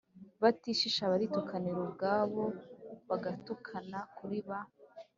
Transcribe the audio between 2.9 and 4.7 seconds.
bagatukana kuri ba